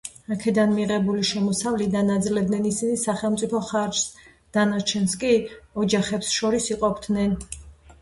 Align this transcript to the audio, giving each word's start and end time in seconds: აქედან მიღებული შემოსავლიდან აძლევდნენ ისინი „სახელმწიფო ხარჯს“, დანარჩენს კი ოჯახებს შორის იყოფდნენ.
აქედან 0.35 0.71
მიღებული 0.77 1.25
შემოსავლიდან 1.31 2.09
აძლევდნენ 2.15 2.65
ისინი 2.71 2.97
„სახელმწიფო 3.03 3.63
ხარჯს“, 3.69 4.27
დანარჩენს 4.59 5.17
კი 5.27 5.33
ოჯახებს 5.87 6.37
შორის 6.41 6.75
იყოფდნენ. 6.77 7.43